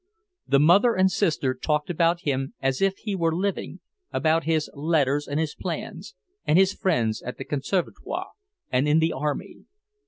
[0.47, 3.81] The mother and sister talked about him as if he were living,
[4.11, 8.31] about his letters and his plans, and his friends at the Conservatoire
[8.71, 9.57] and in the Army.